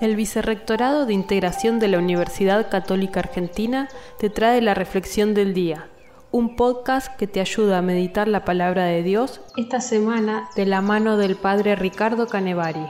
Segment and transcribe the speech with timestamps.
[0.00, 3.88] El Vicerrectorado de Integración de la Universidad Católica Argentina
[4.20, 5.88] te trae la Reflexión del Día,
[6.30, 10.82] un podcast que te ayuda a meditar la palabra de Dios esta semana de la
[10.82, 12.86] mano del Padre Ricardo Canevari.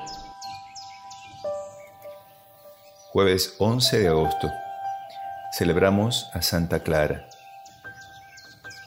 [3.11, 4.51] Jueves 11 de agosto.
[5.57, 7.27] Celebramos a Santa Clara.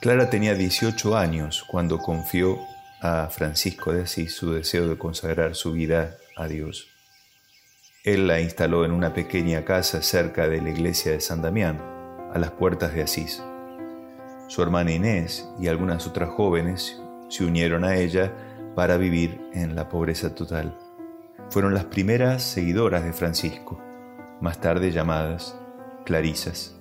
[0.00, 2.60] Clara tenía 18 años cuando confió
[3.00, 6.86] a Francisco de Asís su deseo de consagrar su vida a Dios.
[8.04, 11.80] Él la instaló en una pequeña casa cerca de la iglesia de San Damián,
[12.34, 13.40] a las puertas de Asís.
[14.48, 18.32] Su hermana Inés y algunas otras jóvenes se unieron a ella
[18.74, 20.76] para vivir en la pobreza total.
[21.50, 23.80] Fueron las primeras seguidoras de Francisco,
[24.40, 25.56] más tarde llamadas
[26.04, 26.74] Clarisas.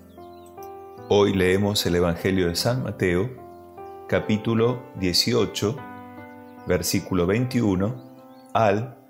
[1.07, 3.29] Hoy leemos el Evangelio de San Mateo,
[4.07, 5.77] capítulo 18,
[6.65, 9.00] versículo 21 al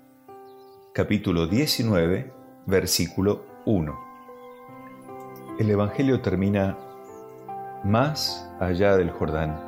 [0.94, 2.30] capítulo 19,
[2.66, 3.98] versículo 1.
[5.58, 6.76] El Evangelio termina
[7.82, 9.58] más allá del Jordán.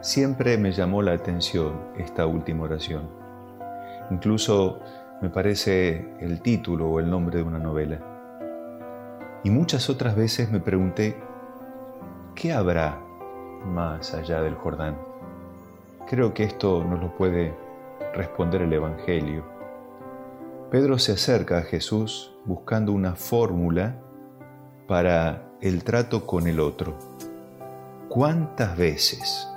[0.00, 3.10] Siempre me llamó la atención esta última oración.
[4.10, 4.80] Incluso
[5.20, 7.98] me parece el título o el nombre de una novela.
[9.44, 11.14] Y muchas otras veces me pregunté,
[12.34, 12.98] ¿qué habrá
[13.66, 14.96] más allá del Jordán?
[16.08, 17.54] Creo que esto nos lo puede
[18.14, 19.53] responder el Evangelio
[20.74, 23.94] Pedro se acerca a Jesús buscando una fórmula
[24.88, 26.98] para el trato con el otro.
[28.08, 29.48] ¿Cuántas veces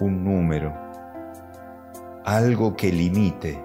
[0.00, 0.74] un número,
[2.26, 3.58] algo que limite?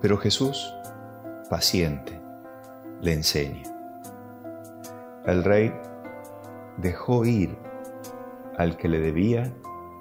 [0.00, 0.72] Pero Jesús,
[1.50, 2.20] paciente,
[3.00, 3.64] le enseña.
[5.26, 5.74] El rey
[6.76, 7.58] dejó ir
[8.56, 9.52] al que le debía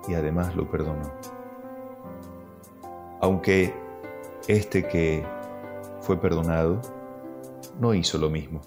[0.08, 1.11] y además lo perdonó.
[3.22, 3.73] Aunque
[4.47, 5.25] este que
[6.08, 6.80] fue perdonado,
[7.81, 8.61] no hizo lo mismo,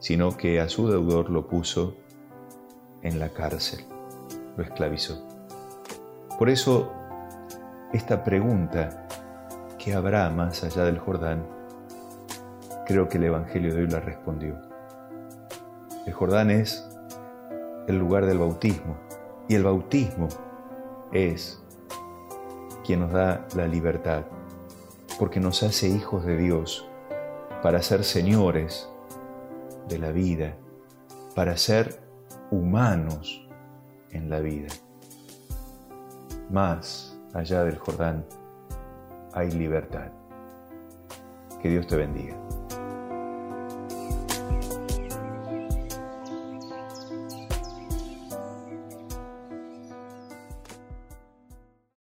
[0.00, 1.94] sino que a su deudor lo puso
[3.02, 3.84] en la cárcel,
[4.56, 5.24] lo esclavizó.
[6.36, 6.90] Por eso,
[7.92, 9.06] esta pregunta,
[9.78, 11.46] ¿qué habrá más allá del Jordán?
[12.84, 14.56] Creo que el Evangelio de hoy la respondió.
[16.04, 16.84] El Jordán es
[17.86, 18.96] el lugar del bautismo
[19.48, 20.26] y el bautismo
[21.12, 21.62] es
[22.84, 24.24] quien nos da la libertad
[25.18, 26.88] porque nos hace hijos de Dios,
[27.62, 28.88] para ser señores
[29.88, 30.56] de la vida,
[31.34, 32.00] para ser
[32.50, 33.46] humanos
[34.10, 34.68] en la vida.
[36.50, 38.24] Más allá del Jordán
[39.32, 40.10] hay libertad.
[41.60, 42.36] Que Dios te bendiga.